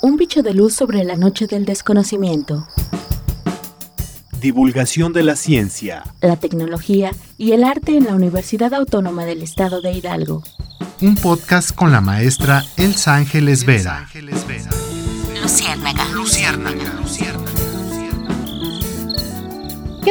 [0.00, 2.68] Un bicho de luz sobre la noche del desconocimiento.
[4.40, 9.80] Divulgación de la ciencia, la tecnología y el arte en la Universidad Autónoma del Estado
[9.80, 10.44] de Hidalgo.
[11.00, 14.08] Un podcast con la maestra Elsa Ángeles Vera.
[14.14, 14.70] Luciérnaga.
[15.42, 15.77] Luciérnaga.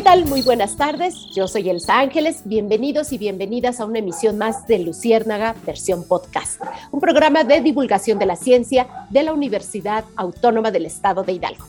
[0.07, 0.25] Tal?
[0.25, 1.15] Muy buenas tardes.
[1.35, 2.43] Yo soy Elsa Ángeles.
[2.45, 6.61] Bienvenidos y bienvenidas a una emisión más de Luciérnaga, versión podcast,
[6.93, 11.65] un programa de divulgación de la ciencia de la Universidad Autónoma del Estado de Hidalgo.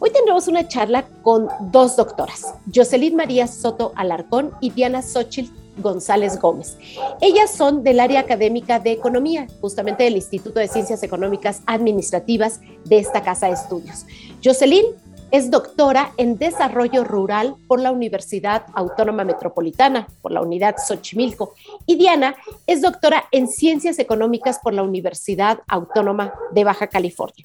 [0.00, 6.40] Hoy tendremos una charla con dos doctoras, Jocelyn María Soto Alarcón y Diana Xochitl González
[6.40, 6.78] Gómez.
[7.20, 12.96] Ellas son del área académica de economía, justamente del Instituto de Ciencias Económicas Administrativas de
[12.96, 14.06] esta casa de estudios.
[14.42, 14.86] Jocelyn
[15.30, 21.54] es doctora en Desarrollo Rural por la Universidad Autónoma Metropolitana, por la Unidad Xochimilco.
[21.86, 27.44] Y Diana es doctora en Ciencias Económicas por la Universidad Autónoma de Baja California.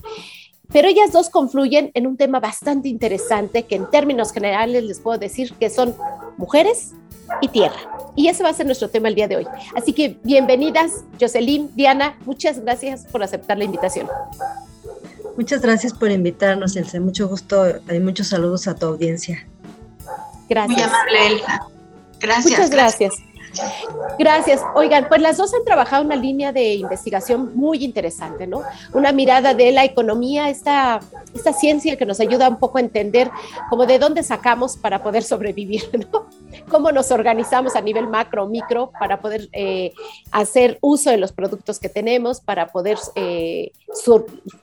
[0.71, 5.17] Pero ellas dos confluyen en un tema bastante interesante que en términos generales les puedo
[5.17, 5.95] decir que son
[6.37, 6.93] mujeres
[7.41, 7.79] y tierra.
[8.15, 9.47] Y ese va a ser nuestro tema el día de hoy.
[9.75, 14.07] Así que bienvenidas, Jocelyn, Diana, muchas gracias por aceptar la invitación.
[15.39, 16.99] Muchas gracias por invitarnos, Elsa.
[16.99, 19.47] Mucho gusto y muchos saludos a tu audiencia.
[20.49, 20.77] Gracias.
[20.77, 21.67] Muy amable, Elsa.
[22.19, 22.45] Gracias.
[22.51, 23.13] Muchas gracias.
[24.19, 24.61] Gracias.
[24.75, 28.63] Oigan, pues las dos han trabajado una línea de investigación muy interesante, ¿no?
[28.91, 30.99] Una mirada de la economía, esta,
[31.33, 33.31] esta ciencia que nos ayuda un poco a entender
[33.69, 36.25] como de dónde sacamos para poder sobrevivir, ¿no?
[36.69, 39.93] Cómo nos organizamos a nivel macro, micro, para poder eh,
[40.31, 43.71] hacer uso de los productos que tenemos, para poder eh,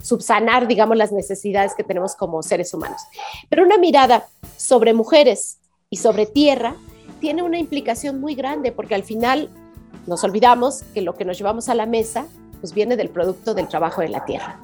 [0.01, 3.01] subsanar, digamos, las necesidades que tenemos como seres humanos.
[3.49, 4.27] Pero una mirada
[4.57, 5.59] sobre mujeres
[5.91, 6.77] y sobre tierra,
[7.21, 9.51] tiene una implicación muy grande porque al final
[10.07, 12.27] nos olvidamos que lo que nos llevamos a la mesa
[12.67, 14.59] pues viene del producto del trabajo de la tierra.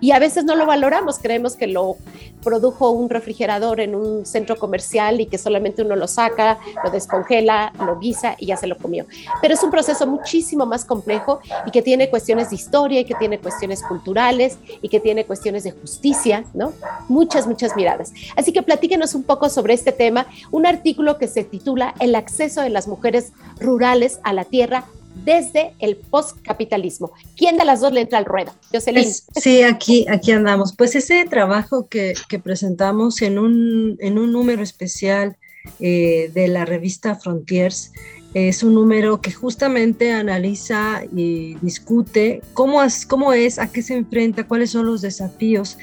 [0.00, 1.96] Y a veces no lo valoramos, creemos que lo
[2.44, 7.72] produjo un refrigerador en un centro comercial y que solamente uno lo saca, lo descongela,
[7.84, 9.06] lo guisa y ya se lo comió.
[9.40, 13.16] Pero es un proceso muchísimo más complejo y que tiene cuestiones de historia y que
[13.16, 16.72] tiene cuestiones culturales y que tiene cuestiones de justicia, ¿no?
[17.08, 18.12] Muchas, muchas miradas.
[18.36, 22.60] Así que platíquenos un poco sobre este tema, un artículo que se titula El acceso
[22.60, 24.84] de las mujeres rurales a la tierra
[25.24, 27.12] desde el postcapitalismo.
[27.36, 28.52] ¿Quién de las dos le entra al ruedo?
[28.72, 29.12] Jocelyn.
[29.36, 30.74] sí, aquí, aquí andamos.
[30.76, 35.36] Pues ese trabajo que, presentamos en un, en un número especial
[35.78, 37.92] eh, de la revista Frontiers
[38.34, 43.94] es un número que justamente analiza y discute cómo es, cómo es, a qué se
[43.94, 45.76] enfrenta, cuáles son los desafíos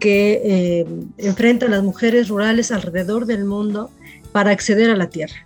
[0.00, 0.86] que eh,
[1.18, 3.90] enfrentan las mujeres rurales alrededor del mundo
[4.32, 5.36] para acceder a la tierra.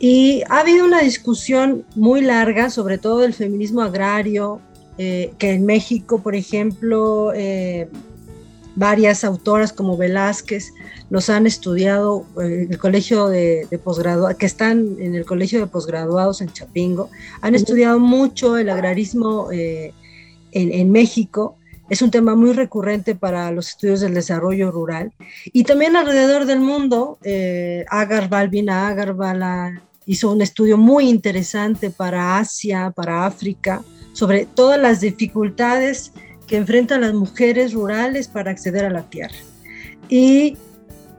[0.00, 4.60] Y ha habido una discusión muy larga, sobre todo del feminismo agrario,
[5.00, 7.88] eh, que en México, por ejemplo, eh,
[8.74, 10.72] varias autoras como Velázquez
[11.08, 15.68] los han estudiado en eh, el colegio de, posgraduados, que están en el colegio de
[15.68, 17.10] posgraduados en Chapingo,
[17.40, 19.92] han estudiado mucho el agrarismo en,
[20.52, 21.56] en, México.
[21.90, 25.12] Es un tema muy recurrente para los estudios del desarrollo rural.
[25.52, 27.18] Y también alrededor del mundo,
[27.88, 29.14] Agar Balbina Agar
[30.08, 33.82] hizo un estudio muy interesante para Asia, para África,
[34.14, 36.12] sobre todas las dificultades
[36.46, 39.36] que enfrentan las mujeres rurales para acceder a la tierra.
[40.08, 40.56] Y,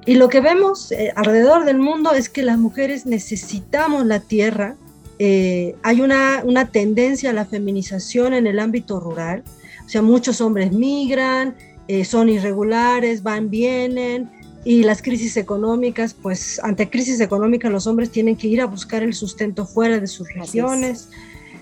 [0.08, 4.76] y lo que vemos eh, alrededor del mundo es que las mujeres necesitamos la tierra.
[5.20, 9.44] Eh, hay una, una tendencia a la feminización en el ámbito rural.
[9.86, 11.56] O sea, muchos hombres migran,
[11.88, 14.32] eh, son irregulares, van, vienen,
[14.66, 19.04] y las crisis económicas, pues ante crisis económicas los hombres tienen que ir a buscar
[19.04, 21.10] el sustento fuera de sus regiones.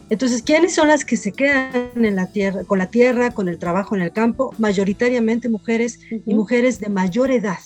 [0.09, 3.59] Entonces, ¿quiénes son las que se quedan en la tierra, con la tierra, con el
[3.59, 4.53] trabajo en el campo?
[4.57, 7.59] Mayoritariamente mujeres y mujeres de mayor edad.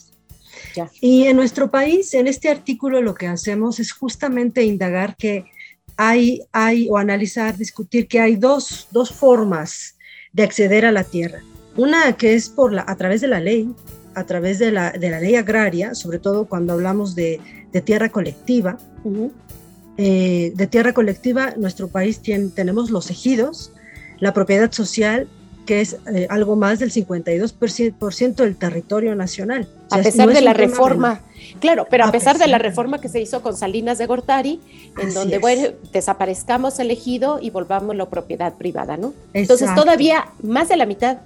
[1.00, 5.46] Y en nuestro país, en este artículo, lo que hacemos es justamente indagar que
[5.98, 9.98] hay, hay o analizar, discutir que hay dos, dos formas
[10.34, 11.44] de acceder a la tierra.
[11.76, 13.70] Una que es por la, a través de la ley,
[14.16, 17.40] a través de la, de la ley agraria, sobre todo cuando hablamos de,
[17.72, 18.78] de tierra colectiva.
[19.98, 23.72] Eh, de tierra colectiva, nuestro país tiene, tenemos los ejidos,
[24.20, 25.28] la propiedad social,
[25.66, 29.68] que es eh, algo más del 52% del territorio nacional.
[29.92, 31.22] a pesar de la reforma,
[31.60, 34.60] claro, pero a, pesar, de la reforma que se hizo con Salinas de Gortari,
[34.98, 39.14] en donde bueno, desaparezcamos el ejido y volvamos la propiedad privada, ¿no?
[39.34, 41.20] Entonces todavía más de la mitad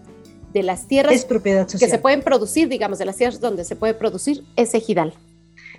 [0.56, 4.42] de las tierras que se pueden producir, digamos, de las tierras donde se puede producir,
[4.56, 5.14] es ejidal.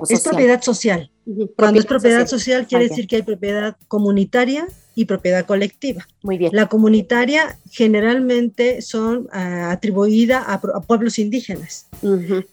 [0.06, 1.10] Es propiedad social.
[1.56, 6.06] Cuando es propiedad social, quiere decir que hay propiedad comunitaria y propiedad colectiva.
[6.22, 6.50] Muy bien.
[6.52, 11.86] La comunitaria generalmente son ah, atribuida a, pueblos indígenas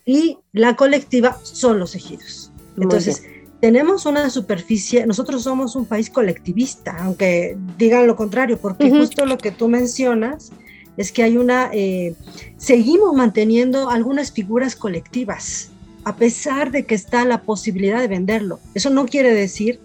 [0.06, 2.54] y la colectiva son los ejidos.
[2.78, 3.24] Entonces,
[3.60, 9.38] tenemos una superficie, nosotros somos un país colectivista, aunque digan lo contrario, porque justo lo
[9.38, 10.54] que tú mencionas
[10.98, 12.16] es que hay una, eh,
[12.58, 15.72] seguimos manteniendo algunas figuras colectivas,
[16.04, 18.60] a pesar de que está la posibilidad de venderlo.
[18.74, 19.80] Eso no quiere decir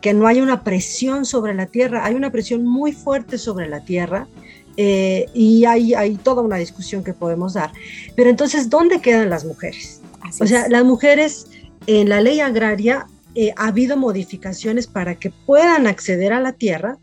[0.00, 3.84] que no haya una presión sobre la tierra, hay una presión muy fuerte sobre la
[3.84, 4.28] tierra
[4.76, 7.72] eh, y hay, hay toda una discusión que podemos dar.
[8.14, 10.00] Pero entonces, ¿dónde quedan las mujeres?
[10.40, 11.46] o sea, las mujeres
[11.86, 16.98] en la ley agraria eh, ha habido modificaciones para que puedan acceder a la tierra,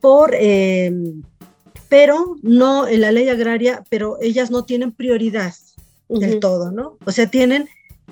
[0.00, 0.34] por,
[1.94, 5.54] pero no en la ley agraria, pero ellas no tienen prioridad
[6.08, 6.98] del todo, ¿no?
[7.04, 7.68] O sea, tienen,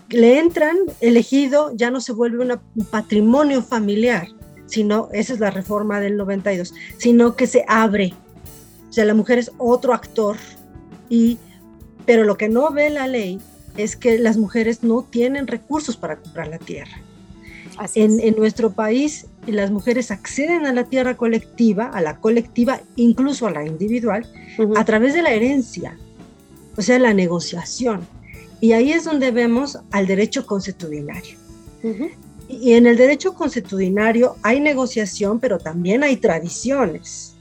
[0.08, 4.28] le entran elegido, ya no se vuelve un patrimonio familiar,
[4.66, 8.14] sino, esa es la reforma del 92, sino que se abre.
[8.88, 10.36] O sea, la mujer es otro actor,
[11.08, 11.38] y,
[12.06, 13.40] pero lo que no ve la ley
[13.76, 17.02] es que las mujeres no tienen recursos para comprar la tierra.
[17.94, 23.46] En, en, nuestro país las mujeres acceden a la tierra colectiva, a la colectiva, incluso
[23.46, 24.26] a la individual,
[24.76, 25.98] a través de la herencia,
[26.76, 28.06] o sea, la negociación.
[28.60, 31.36] Y ahí es donde vemos al derecho consuetudinario.
[32.48, 37.31] Y en el derecho consuetudinario hay negociación, pero también hay tradiciones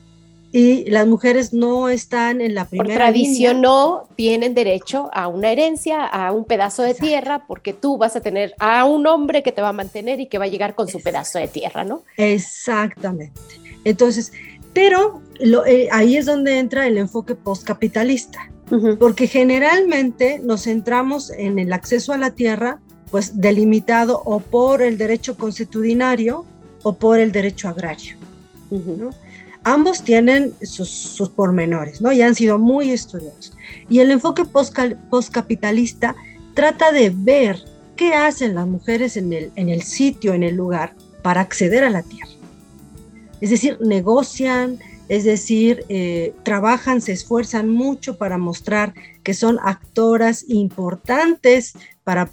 [0.54, 5.52] y las mujeres no están en la primera Por tradición no tienen derecho a una
[5.52, 9.54] herencia, a un pedazo de tierra, porque tú vas a tener a un hombre que
[9.54, 12.04] te va a mantener y que va a llegar con su pedazo de tierra, ¿no?
[12.18, 13.40] Exactamente.
[13.86, 14.34] Entonces,
[14.74, 15.22] pero
[15.66, 18.52] eh, ahí es donde entra el enfoque postcapitalista,
[19.00, 24.98] porque generalmente nos centramos en el acceso a la tierra, pues delimitado o por el
[24.98, 26.46] derecho consuetudinario
[26.84, 28.16] o por el derecho agrario.
[28.70, 29.12] ¿no?
[29.64, 32.12] Ambos tienen sus, pormenores, ¿no?
[32.12, 33.54] Y han sido muy estudiados.
[33.90, 36.16] Y el enfoque postcapitalista
[36.56, 37.64] trata de ver
[37.96, 41.90] qué hacen las mujeres en el, en el sitio, en el lugar, para acceder a
[41.90, 42.32] la tierra.
[43.40, 44.80] Es decir, negocian,
[45.10, 48.94] es decir, eh, trabajan, se esfuerzan mucho para mostrar
[49.24, 51.74] que son actoras importantes
[52.04, 52.32] para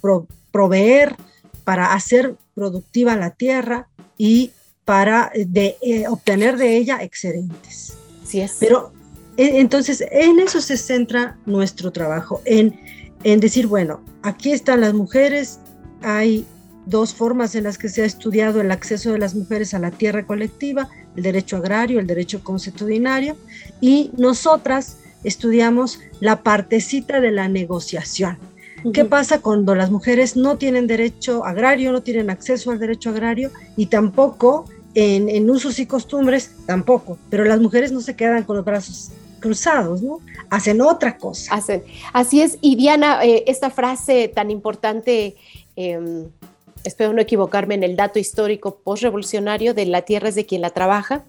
[0.51, 1.15] proveer,
[1.63, 3.87] para hacer productiva la tierra
[4.17, 4.51] y
[4.89, 7.93] para eh, de, eh, obtener de ella excedentes.
[8.25, 8.57] Sí es.
[8.59, 8.91] Pero
[9.37, 12.75] e, entonces en eso se centra nuestro trabajo, en,
[13.23, 15.59] en decir, bueno, aquí están las mujeres,
[16.01, 16.43] hay
[16.87, 19.91] dos formas en las que se ha estudiado el acceso de las mujeres a la
[19.91, 23.37] tierra colectiva, el derecho agrario, el derecho consuetudinario,
[23.81, 28.39] y nosotras estudiamos la partecita de la negociación.
[28.93, 33.51] ¿Qué pasa cuando las mujeres no tienen derecho agrario, no tienen acceso al derecho agrario
[33.75, 34.65] y tampoco
[34.95, 40.01] en, usos y costumbres tampoco, pero las mujeres no se quedan con los brazos cruzados,
[40.01, 40.19] ¿no?
[40.49, 41.55] Hacen otra cosa.
[41.55, 41.83] Hacen.
[42.13, 42.57] Así es.
[42.61, 45.35] Y Diana, eh, esta frase tan importante,
[45.75, 46.25] em,
[46.83, 50.69] espero no equivocarme en el dato histórico postrevolucionario de la tierra es de quien la
[50.69, 51.25] trabaja,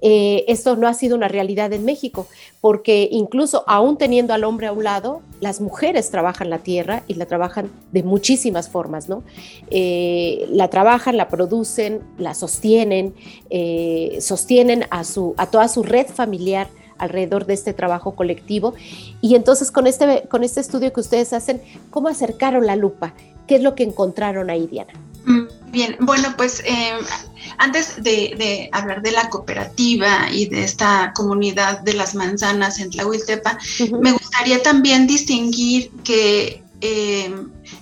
[0.00, 2.26] eh, esto no ha sido una realidad en México,
[2.60, 7.14] porque incluso aún teniendo al hombre a un lado, las mujeres trabajan la tierra y
[7.14, 9.22] la trabajan de muchísimas formas, ¿no?
[9.70, 13.14] Eh, la trabajan, la producen, la sostienen,
[13.50, 16.68] eh, sostienen a, su, a toda su red familiar
[16.98, 18.74] alrededor de este trabajo colectivo.
[19.20, 23.14] Y entonces con este, con este estudio que ustedes hacen, ¿cómo acercaron la lupa?
[23.52, 24.94] ¿Qué es lo que encontraron ahí, Diana?
[25.26, 26.64] Mm, bien, bueno, pues
[27.58, 33.58] antes de, hablar de la cooperativa y de esta comunidad de las manzanas en Tlahuiltepa,
[34.00, 37.30] me gustaría también distinguir que eh,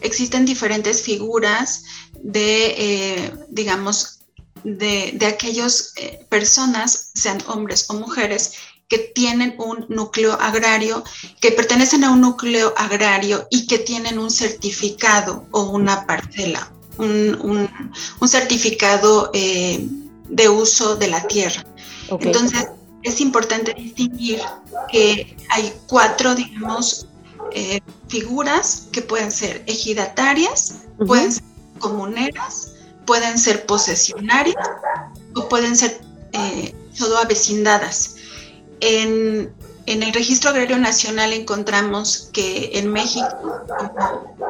[0.01, 1.85] existen diferentes figuras
[2.21, 4.23] de, eh, digamos,
[4.65, 8.55] de, de aquellas eh, personas, sean hombres o mujeres,
[8.91, 11.03] que tienen un núcleo agrario,
[11.41, 16.71] que pertenecen a un núcleo agrario y que tienen un certificado o una parcela
[17.01, 17.69] un,
[18.27, 19.87] certificado eh,
[20.29, 21.65] de uso de la tierra.
[22.09, 22.69] Entonces,
[23.03, 24.41] es importante distinguir
[24.91, 27.07] que hay cuatro, digamos,
[27.53, 30.75] eh, figuras que pueden ser ejidatarias,
[31.07, 31.45] pueden ser
[31.79, 32.73] comuneras,
[33.07, 34.57] pueden ser posesionarias
[35.35, 36.01] o pueden ser
[36.33, 38.17] eh, todo avecindadas.
[38.81, 39.53] En,
[39.87, 43.27] en el Registro Agrario Nacional encontramos que en México,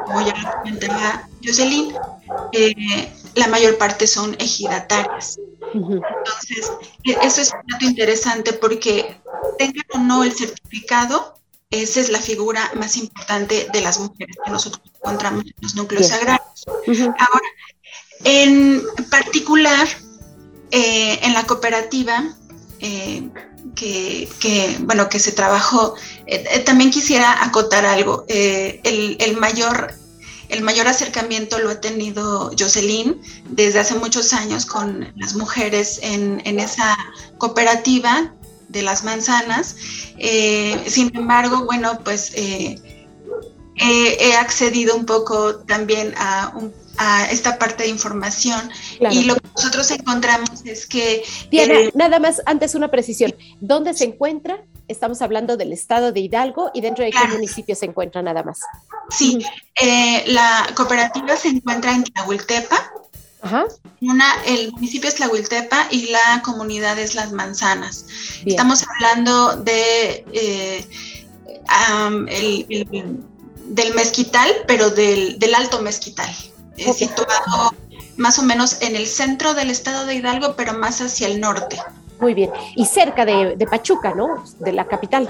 [0.05, 1.93] como, ya lo comentaba Jocelyn,
[2.53, 5.39] eh, la mayor parte son ejidatarias.
[5.73, 6.71] Entonces,
[7.03, 9.17] e, eso es un dato interesante porque
[9.57, 11.35] tengan o no el certificado,
[11.69, 16.11] esa es la figura más importante de las mujeres que nosotros encontramos en los núcleos
[16.11, 16.65] agrarios.
[17.17, 17.47] Ahora,
[18.25, 19.87] en particular,
[20.71, 22.35] eh, en la cooperativa
[22.79, 23.29] eh,
[23.75, 25.95] que, bueno, que se trabajó,
[26.65, 28.25] también quisiera acotar algo.
[28.27, 29.93] El, mayor,
[30.49, 36.41] el mayor acercamiento lo ha tenido Jocelyn desde hace muchos años con las mujeres en,
[36.45, 36.97] en esa
[37.37, 38.33] cooperativa
[38.69, 39.75] de las manzanas.
[40.87, 42.77] sin embargo, bueno, pues he
[44.39, 46.53] accedido un poco también a,
[47.29, 48.69] esta parte de información
[49.09, 51.23] y lo que nosotros encontramos es que...
[51.49, 53.33] Diana, nada más antes una precisión.
[53.59, 54.63] ¿Dónde se encuentra?
[54.87, 58.59] Estamos hablando del estado de Hidalgo y dentro de qué municipio se encuentra nada más.
[59.09, 59.39] Sí,
[59.81, 62.91] eh, la cooperativa se encuentra en Tlahuiltepa.
[63.43, 63.65] Ajá.
[64.01, 68.05] Una, el municipio es Tlahuiltepa y la comunidad es Las Manzanas.
[68.45, 70.85] Estamos hablando de eh,
[72.27, 72.87] el
[73.71, 76.29] del mezquital, pero del, alto mezquital,
[76.77, 77.73] situado
[78.17, 81.77] más o menos en el centro del estado de Hidalgo, pero más hacia el norte.
[82.19, 82.51] Muy bien.
[82.75, 84.43] Y cerca de, Pachuca, ¿no?
[84.59, 85.29] De la capital,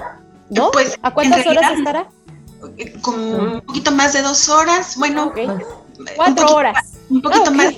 [0.50, 0.70] ¿no?
[0.70, 2.08] Pues, ¿A cuántas horas estará?
[3.00, 4.96] Como un poquito más de dos horas.
[4.96, 5.32] Bueno,
[6.16, 6.92] cuatro horas.
[7.08, 7.74] Un poquito ah, más.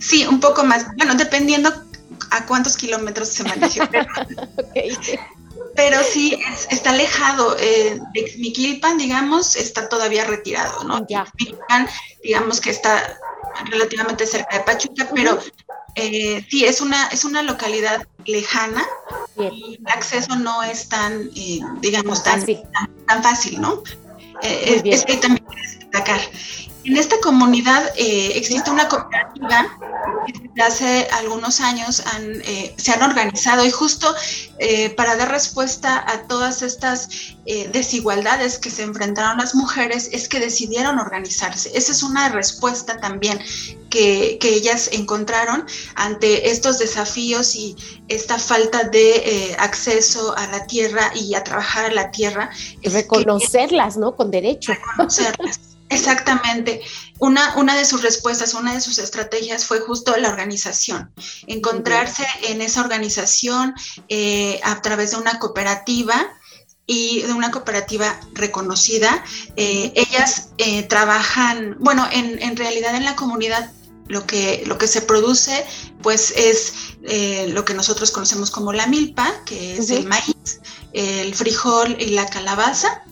[0.00, 0.86] Sí, un poco más.
[0.96, 1.72] Bueno, dependiendo
[2.30, 3.80] a cuántos kilómetros se maneje.
[5.78, 6.36] pero sí
[6.70, 7.56] está alejado.
[7.60, 11.06] Eh, de Miquilpan, digamos, está todavía retirado, ¿no?
[11.06, 11.24] Ya.
[12.20, 13.16] digamos que está
[13.66, 15.38] relativamente cerca de Pachuca, pero
[15.94, 18.84] eh, sí, es una, es una localidad lejana
[19.36, 22.60] y el acceso no es tan, eh, digamos, tan fácil.
[23.06, 23.84] Tan, fácil, ¿no?
[24.42, 25.46] Eh, es, que también
[25.78, 26.20] destacar.
[26.88, 29.66] En esta comunidad eh, existe una cooperativa
[30.26, 34.14] que desde hace algunos años eh, se han organizado y justo
[34.58, 37.10] eh, para dar respuesta a todas estas
[37.72, 41.70] desigualdades que se enfrentaron las mujeres es que decidieron organizarse.
[41.74, 43.38] Esa es una respuesta también
[43.88, 45.64] que, ellas encontraron
[45.94, 47.74] ante estos desafíos y
[48.08, 52.50] esta falta de acceso a la tierra y a trabajar a la tierra.
[52.82, 54.14] Reconocerlas, ¿no?
[54.14, 54.72] Con derecho.
[54.72, 55.67] Reconocerlas.
[55.90, 56.82] Exactamente.
[57.18, 61.10] Una, una de sus respuestas, una de sus estrategias fue justo la organización,
[61.46, 63.74] encontrarse en esa organización
[64.08, 66.28] eh, a través de una cooperativa
[66.86, 69.24] y de una cooperativa reconocida.
[69.56, 73.72] Eh, ellas eh, trabajan, bueno, en, en, realidad en la comunidad
[74.06, 75.66] lo que, lo que se produce
[76.02, 76.72] pues es
[77.52, 80.60] lo que nosotros conocemos como la milpa, que es el maíz,
[80.92, 83.02] el frijol y la calabaza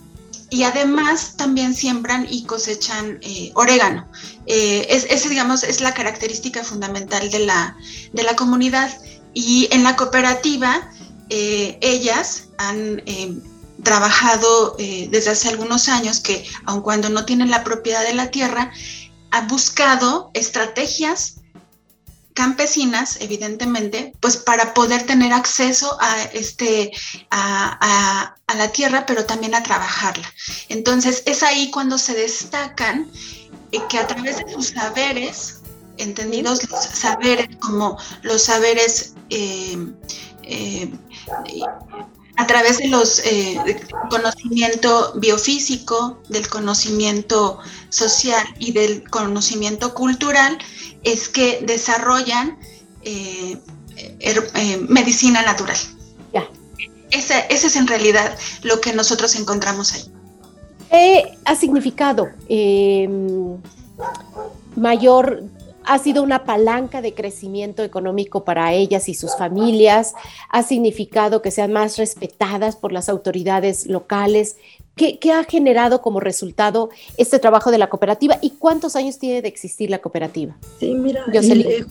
[0.56, 4.08] y además también siembran y cosechan eh, orégano.
[4.46, 7.76] Eh, es, digamos, es la característica fundamental de la,
[8.14, 8.90] de la comunidad.
[9.34, 10.90] Y en la cooperativa,
[11.28, 13.02] eh, ellas han
[13.82, 18.72] trabajado desde hace algunos años que, aun cuando no tienen la propiedad de la tierra,
[19.32, 21.35] han buscado estrategias
[22.36, 26.92] campesinas, evidentemente, pues para poder tener acceso a, este,
[27.30, 30.32] a, la tierra, pero también a trabajarla.
[30.68, 33.10] Entonces, es ahí cuando se destacan
[33.72, 35.62] eh, que a través de sus saberes,
[35.96, 39.76] entendidos los saberes como los saberes eh,
[40.42, 40.92] eh,
[42.36, 43.22] a través de los
[44.10, 50.58] conocimiento biofísico, del conocimiento social y del conocimiento cultural,
[51.02, 52.58] es que desarrollan
[53.02, 53.56] eh,
[53.96, 55.76] eh, medicina natural.
[56.32, 56.48] Ya.
[57.10, 60.04] Ese, es en realidad lo que nosotros encontramos ahí.
[60.90, 63.58] ¿Qué ha significado em,
[64.76, 65.44] mayor
[65.86, 70.14] ha sido una palanca de crecimiento económico para ellas y sus familias,
[70.50, 74.56] ha significado que sean más respetadas por las autoridades locales.
[74.96, 79.48] ¿Qué, ha generado como resultado este trabajo de la cooperativa y cuántos años tiene de
[79.48, 80.56] existir la cooperativa?
[80.80, 81.84] Sí, mira, eh,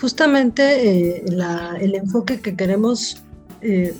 [0.00, 1.24] justamente eh,
[1.80, 3.22] el enfoque que queremos
[3.62, 3.94] eh,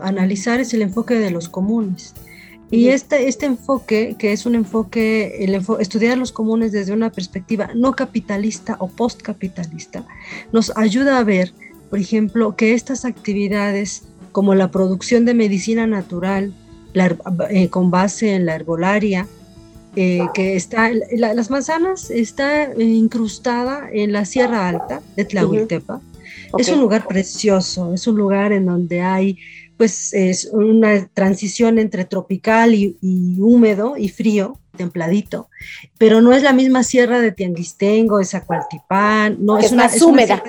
[0.00, 2.14] analizar es el enfoque de los comunes.
[2.72, 7.68] Y este, este enfoque, que es un enfoque, el estudiar los comunes desde una perspectiva
[7.74, 10.06] no capitalista o postcapitalista,
[10.52, 11.52] nos ayuda a ver,
[11.90, 16.54] por ejemplo, que estas actividades como la producción de medicina natural
[17.50, 19.26] eh, con base en la herbolaria,
[19.94, 26.00] eh, que está, las manzanas está incrustada en la Sierra Alta de Tlahuiltepa.
[26.56, 29.38] Es un lugar precioso, es un lugar en donde hay
[29.76, 32.96] pues es una transición entre tropical y,
[33.38, 35.48] húmedo y frío, templadito,
[35.98, 40.42] pero no es la misma sierra de Tianguistengo, de Zacualtipán, no es, una, más húmeda,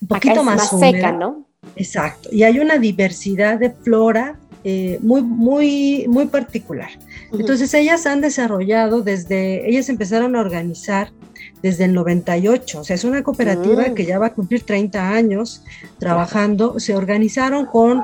[0.00, 1.46] un poquito más, seca, ¿no?
[1.76, 6.88] Exacto, y hay una diversidad de flora eh, muy, muy, muy particular.
[7.32, 11.12] Entonces ellas han desarrollado desde, ellas empezaron a organizar
[11.60, 13.94] desde el 98, o sea, es una cooperativa mm.
[13.94, 15.62] que ya va a cumplir 30 años
[15.98, 18.02] trabajando, se organizaron con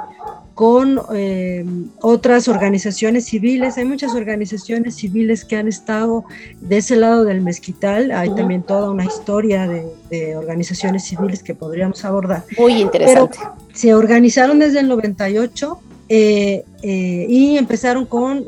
[0.60, 1.64] con eh,
[2.02, 3.78] otras organizaciones civiles.
[3.78, 6.26] Hay muchas organizaciones civiles que han estado
[6.60, 8.12] de ese lado del mezquital.
[8.12, 12.44] Hay también toda una historia de, organizaciones civiles que podríamos abordar.
[12.58, 13.38] Muy interesante.
[13.72, 18.44] se organizaron desde el 98 eh, eh, y empezaron con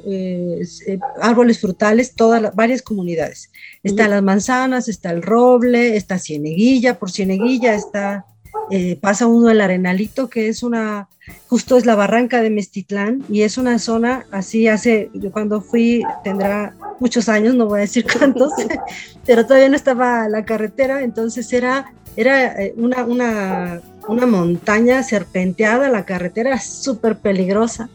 [1.19, 3.51] árboles frutales, todas varias comunidades.
[3.83, 8.27] Están las manzanas, está el roble, está Cieneguilla, por Cieneguilla está
[8.75, 11.07] eh, pasa uno al Arenalito, que es una,
[11.47, 16.03] justo es la barranca de Mestitlán, y es una zona así hace, yo cuando fui,
[16.25, 18.51] tendrá muchos años, no voy a decir cuántos,
[19.27, 25.91] pero todavía no estaba la carretera, entonces era, era eh, una, una, una montaña serpenteada,
[25.91, 27.91] la carretera súper peligrosa.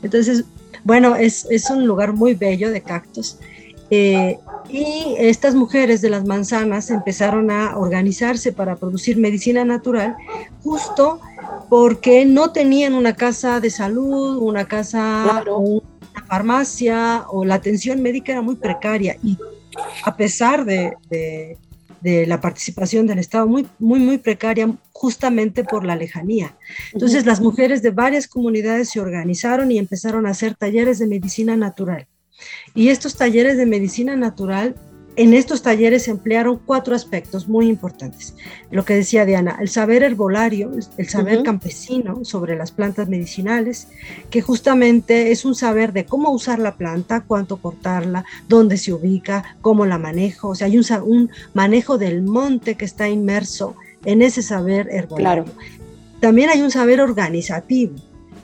[0.00, 0.44] Entonces,
[0.84, 3.36] bueno, es, es un lugar muy bello de cactus.
[3.90, 4.38] Eh,
[4.72, 10.16] y estas mujeres de las manzanas empezaron a organizarse para producir medicina natural
[10.62, 11.20] justo
[11.68, 15.82] porque no tenían una casa de salud, una casa, una
[16.26, 19.16] farmacia o la atención médica era muy precaria.
[19.22, 19.38] Y
[20.04, 25.96] a pesar de, de, la participación del Estado muy, muy, muy precaria justamente por la
[25.96, 26.56] lejanía.
[26.92, 31.56] Entonces las mujeres de varias comunidades se organizaron y empezaron a hacer talleres de medicina
[31.56, 32.06] natural
[32.74, 34.74] y estos talleres de medicina natural,
[35.16, 38.34] en estos talleres se emplearon cuatro aspectos muy importantes.
[38.70, 43.88] Lo que decía Diana, el saber herbolario, el saber campesino sobre las plantas medicinales,
[44.30, 49.56] que justamente es un saber de cómo usar la planta, cuánto cortarla, dónde se ubica,
[49.60, 50.50] cómo la manejo.
[50.50, 55.44] O sea, hay un, un manejo del monte que está inmerso en ese saber herbolario.
[56.20, 57.96] También hay un saber organizativo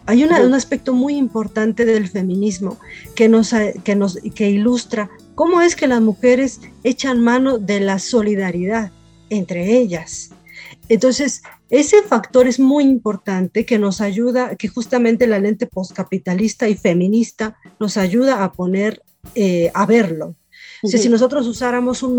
[0.07, 2.79] hay un aspecto muy importante del feminismo
[3.15, 3.53] que nos,
[3.85, 8.93] que nos que ilustra cómo es que las mujeres echan mano de la solidaridad
[9.31, 10.31] entre ellas.
[10.89, 16.77] Entonces, ese factor es muy importante que nos ayuda, que justamente la lente postcapitalista y
[16.77, 19.03] feminista nos ayuda a poner,
[19.35, 20.37] eh, a verlo
[20.89, 22.17] si nosotros usáramos un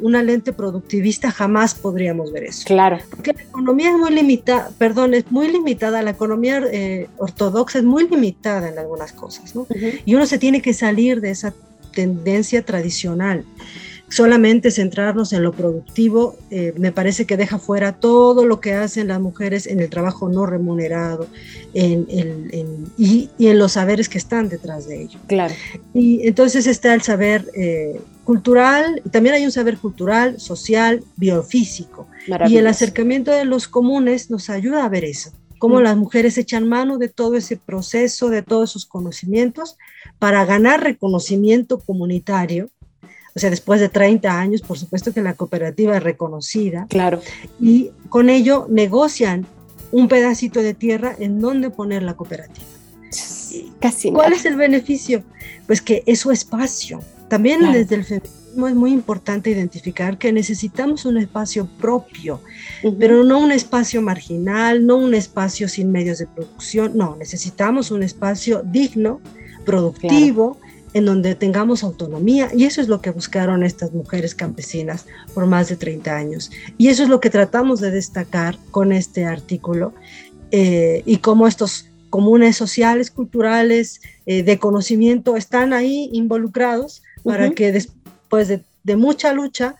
[0.00, 2.64] una lente productivista, jamás podríamos ver eso.
[2.66, 2.98] Claro.
[3.10, 7.84] Porque la economía es muy limitada, perdón, es muy limitada, la economía eh, ortodoxa es
[7.84, 9.66] muy limitada en algunas cosas, ¿no?
[10.04, 11.52] Y uno se tiene que salir de esa
[11.92, 13.44] tendencia tradicional
[14.10, 19.08] solamente centrarnos en lo productivo, eh, me parece que deja fuera todo lo que hacen
[19.08, 21.28] las mujeres en el trabajo no remunerado
[21.74, 22.06] en,
[22.98, 25.18] y, en los saberes que están detrás de ello.
[25.28, 25.54] Claro.
[25.94, 32.08] Y entonces está el saber eh, cultural, también hay un saber cultural, social, biofísico.
[32.48, 35.82] Y el acercamiento de los comunes nos ayuda a ver eso cómo mm.
[35.82, 39.76] las mujeres echan mano de todo ese proceso, de todos esos conocimientos,
[40.18, 42.70] para ganar reconocimiento comunitario
[43.34, 46.86] o sea, después de 30 años, por supuesto que la cooperativa es reconocida.
[46.88, 47.20] Claro.
[47.60, 49.46] Y con ello negocian
[49.92, 52.66] un pedacito de tierra en donde poner la cooperativa.
[53.80, 55.22] Casi ¿Cuál es el beneficio?
[55.66, 57.00] Pues que es su espacio.
[57.28, 62.40] También desde el feminismo es muy importante identificar que necesitamos un espacio propio,
[62.98, 68.02] pero no un espacio marginal, no un espacio sin medios de producción, no, necesitamos un
[68.02, 69.20] espacio digno,
[69.64, 70.58] productivo,
[70.92, 75.68] en donde tengamos autonomía y eso es lo que buscaron estas mujeres campesinas por más
[75.68, 76.50] de 30 años.
[76.78, 79.94] Y eso es lo que tratamos de destacar con este artículo
[80.50, 87.70] eh, y cómo estos comunes sociales, culturales, eh, de conocimiento están ahí involucrados para que
[87.70, 89.76] después de, mucha lucha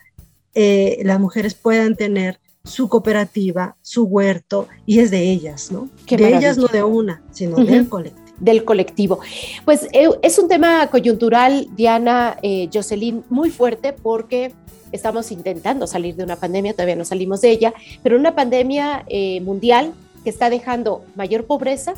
[0.54, 5.88] eh, las mujeres puedan tener su cooperativa, su huerto, y es de ellas, ¿no?
[6.06, 9.20] de ellas no de una, sino del colectivo del colectivo.
[9.64, 14.53] Pues eh, es un tema coyuntural, Diana, eh, Jocelyn, muy fuerte porque
[14.92, 19.40] estamos intentando salir de una pandemia, todavía no salimos de ella, pero una pandemia eh,
[19.42, 19.92] mundial
[20.24, 21.94] que está dejando mayor pobreza,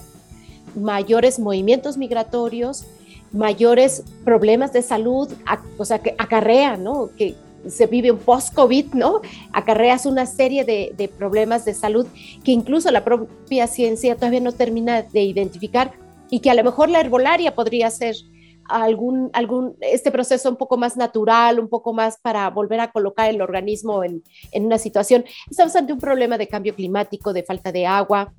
[0.75, 2.85] mayores movimientos migratorios,
[3.33, 5.29] mayores problemas de salud,
[5.79, 7.09] o sea, que acarrea, ¿no?
[7.17, 7.35] Que
[7.67, 9.21] se vive un post-COVID, ¿no?
[9.53, 12.07] Acarreas una serie de, de, problemas de salud
[12.45, 15.93] que incluso la propia ciencia todavía no termina de identificar
[16.33, 18.17] y que a lo mejor la herbolaria podría ser
[18.65, 23.29] algún, algún, este proceso un poco más natural, un poco más para volver a colocar
[23.29, 25.27] el organismo en, en una situación.
[25.51, 28.33] Estamos ante un problema de cambio climático, de falta de agua,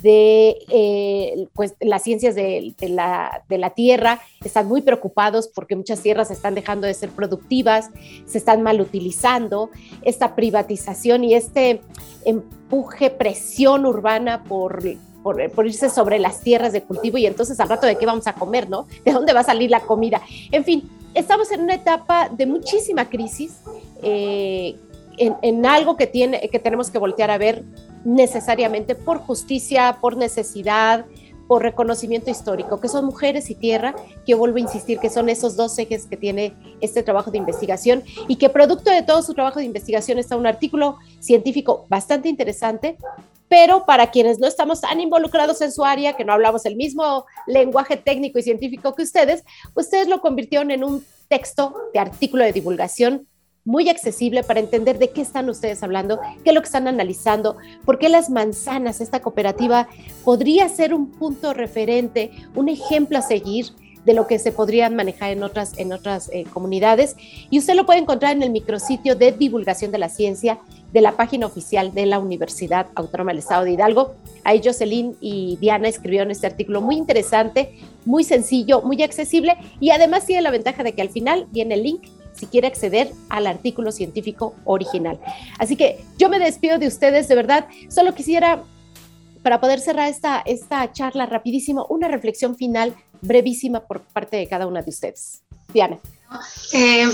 [0.00, 5.74] de eh, pues, las ciencias de, de, la, de, la, tierra, están muy preocupados porque
[5.74, 7.90] muchas tierras están dejando de ser productivas,
[8.26, 9.70] se están mal utilizando,
[10.02, 11.80] esta privatización y este
[12.24, 14.84] empuje, presión urbana por
[15.22, 18.34] por, irse sobre las tierras de cultivo y entonces al rato de qué vamos a
[18.34, 18.86] comer, ¿no?
[19.04, 20.20] ¿De dónde va a salir la comida?
[20.50, 23.60] En fin, estamos en una etapa de muchísima crisis
[24.02, 24.76] eh,
[25.18, 27.62] en, algo que, tiene, que tenemos que voltear a ver
[28.04, 31.04] necesariamente por justicia, por necesidad,
[31.46, 35.56] por reconocimiento histórico, que son mujeres y tierra, que vuelvo a insistir que son esos
[35.56, 39.58] dos ejes que tiene este trabajo de investigación y que producto de todo su trabajo
[39.58, 42.96] de investigación está un artículo científico bastante interesante,
[43.50, 47.26] pero para quienes no estamos tan involucrados en su área, que no hablamos el mismo
[47.48, 49.42] lenguaje técnico y científico que ustedes,
[49.74, 53.26] ustedes lo convirtieron en un texto de artículo de divulgación
[53.64, 57.56] muy accesible para entender de qué están ustedes hablando, qué es lo que están analizando,
[57.84, 59.88] por qué las manzanas, esta cooperativa,
[60.24, 63.66] podría ser un punto referente, un ejemplo a seguir
[64.04, 67.16] de lo que se podrían manejar en otras, en otras eh, comunidades.
[67.50, 70.58] Y usted lo puede encontrar en el micrositio de divulgación de la ciencia
[70.92, 74.14] de la página oficial de la Universidad Autónoma del Estado de Hidalgo.
[74.44, 80.26] Ahí Jocelyn y Diana escribieron este artículo muy interesante, muy sencillo, muy accesible y además
[80.26, 83.92] tiene la ventaja de que al final viene el link si quiere acceder al artículo
[83.92, 85.20] científico original.
[85.58, 87.66] Así que yo me despido de ustedes, de verdad.
[87.88, 88.62] Solo quisiera,
[89.42, 94.66] para poder cerrar esta, esta charla rapidísimo, una reflexión final brevísima por parte de cada
[94.66, 95.42] una de ustedes.
[95.72, 95.98] Diana.
[96.72, 97.08] Eh,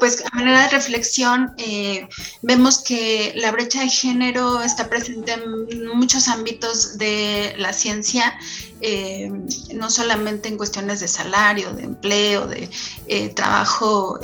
[0.00, 2.08] pues a manera de reflexión, eh,
[2.42, 8.38] vemos que la brecha de género está presente en muchos ámbitos de la ciencia,
[8.80, 9.30] eh,
[9.74, 12.68] no solamente en cuestiones de salario, de empleo, de
[13.06, 14.18] eh, trabajo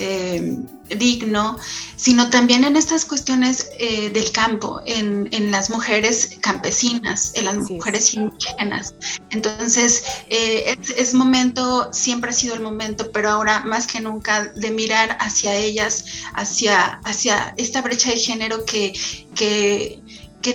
[0.94, 1.58] digno,
[1.96, 8.14] sino también en estas cuestiones eh, del campo, en, las mujeres campesinas, en las mujeres
[8.14, 8.94] indígenas.
[9.30, 14.70] Entonces, eh, es, momento, siempre ha sido el momento, pero ahora más que nunca, de
[14.70, 18.92] mirar hacia ellas, hacia, hacia esta brecha de género que,
[19.34, 20.02] que,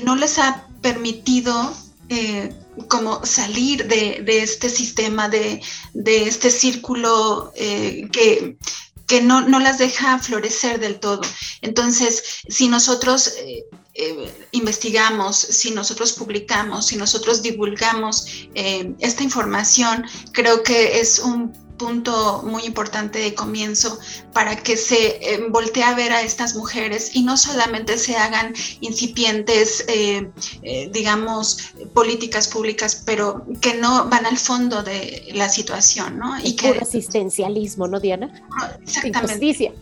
[0.06, 1.74] no les ha permitido
[2.08, 2.56] eh,
[2.88, 5.62] como salir de, este sistema, de,
[5.94, 8.58] de este círculo que,
[9.12, 11.20] que no, no, las deja florecer del todo.
[11.62, 20.06] Entonces, si nosotros eh, eh, investigamos, si nosotros publicamos, si nosotros divulgamos eh, esta información,
[20.32, 23.98] creo que es un punto muy importante de comienzo
[24.34, 28.54] para que se eh, voltee a ver a estas mujeres y no solamente se hagan
[28.82, 30.30] incipientes, eh,
[30.62, 36.39] eh, digamos, políticas públicas, pero que no van al fondo de la situación, ¿no?
[36.44, 38.32] y que asistencialismo, ¿no, Diana?
[38.84, 39.74] Exactamente.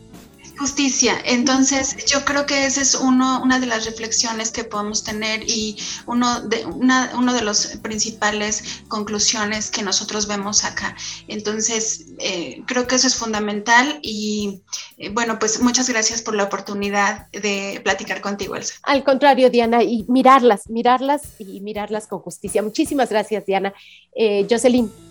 [0.60, 1.16] Justicia.
[1.24, 5.78] Entonces, yo creo que esa es uno, una de las reflexiones que podemos tener y
[6.06, 10.98] uno de, una uno de las principales conclusiones que nosotros vemos acá.
[11.30, 14.62] Entonces, eh, creo que eso es fundamental y
[14.98, 18.76] eh, bueno, pues muchas gracias por la oportunidad de platicar contigo, Elsa.
[18.84, 22.62] Al contrario, Diana, y mirarlas, mirarlas y mirarlas con justicia.
[22.62, 23.74] Muchísimas gracias, Diana.
[24.14, 25.09] Eh, Jocelyn.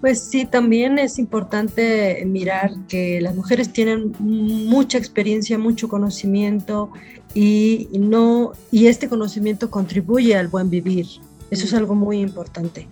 [0.00, 6.90] Pues sí, también es importante mirar que las mujeres tienen mucha experiencia, mucho conocimiento
[7.34, 11.06] y, no, y este conocimiento contribuye al buen vivir.
[11.50, 12.86] Eso es algo muy importante.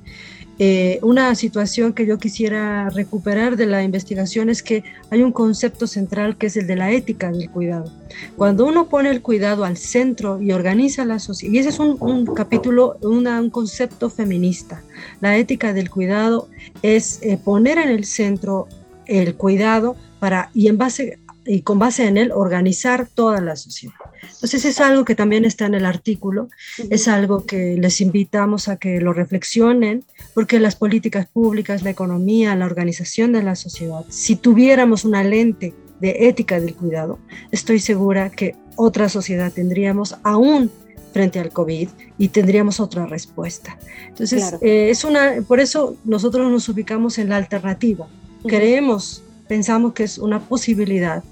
[0.64, 5.88] Eh, una situación que yo quisiera recuperar de la investigación es que hay un concepto
[5.88, 7.90] central que es el de la ética del cuidado.
[8.37, 12.27] Cuando uno pone el cuidado al centro y organiza la sociedad, y ese es un,
[12.27, 14.85] capítulo, un concepto feminista,
[15.20, 16.48] la ética del cuidado
[16.83, 18.68] es eh, poner en el centro
[19.07, 23.94] el cuidado para, y en base y con base en él organizar toda la sociedad.
[24.23, 26.49] Entonces es algo que también está en el artículo,
[26.91, 30.05] es algo que les invitamos a que lo reflexionen,
[30.35, 35.75] porque las políticas públicas, la economía, la organización de la sociedad, si tuviéramos una lente
[36.01, 37.19] de ética del cuidado,
[37.51, 40.71] estoy segura que otra sociedad tendríamos aún
[41.13, 43.79] frente al COVID y tendríamos otra respuesta.
[44.09, 48.09] Entonces, eh, es una, por eso nosotros nos ubicamos en la alternativa.
[48.47, 51.23] Creemos, pensamos que es una posibilidad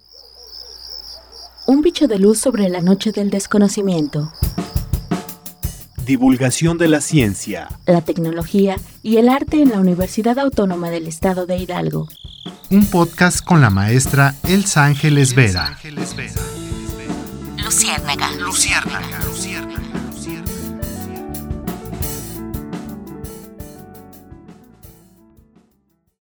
[1.66, 4.32] Un bicho de luz sobre la noche del desconocimiento.
[6.04, 11.46] Divulgación de la ciencia, la tecnología y el arte en la Universidad Autónoma del Estado
[11.46, 12.08] de Hidalgo.
[12.70, 15.78] Un podcast con la maestra Elsa Ángeles Vera.
[17.58, 18.30] Luciérnaga.
[18.40, 19.24] Luciérnaga.
[19.24, 19.71] Luciérnaga.